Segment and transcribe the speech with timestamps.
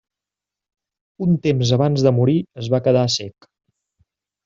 [1.27, 3.51] Un temps abans de morir es va quedar cec.